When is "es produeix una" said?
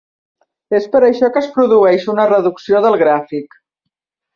1.43-2.29